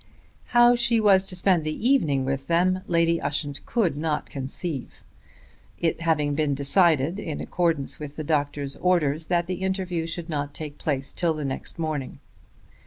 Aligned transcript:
How 0.45 0.75
she 0.75 0.99
was 0.99 1.27
to 1.27 1.35
spend 1.35 1.63
the 1.63 1.87
evening 1.87 2.25
with 2.25 2.47
them 2.47 2.81
Lady 2.87 3.21
Ushant 3.21 3.63
could 3.67 3.95
not 3.95 4.31
conceive, 4.31 5.03
it 5.77 6.01
having 6.01 6.33
been 6.33 6.55
decided, 6.55 7.19
in 7.19 7.39
accordance 7.39 7.99
with 7.99 8.15
the 8.15 8.23
doctor's 8.23 8.75
orders, 8.77 9.27
that 9.27 9.45
the 9.45 9.61
interview 9.61 10.07
should 10.07 10.27
not 10.27 10.55
take 10.55 10.79
place 10.79 11.13
till 11.13 11.35
the 11.35 11.45
next 11.45 11.77
morning. 11.77 12.19